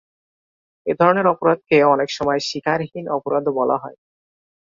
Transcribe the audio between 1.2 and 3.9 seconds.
অপরাধকে অনেক সময় শিকারহীন অপরাধও বলা